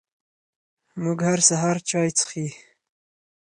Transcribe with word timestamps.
موږ 1.01 1.19
هر 1.29 1.39
سهار 1.49 1.77
چای 1.89 2.09
څښي🥃 2.17 2.45